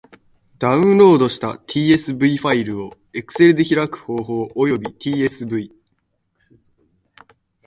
[0.57, 4.91] ダウンロードした tsv ファイルを Excel で開く方法及び
[5.27, 5.71] tsv...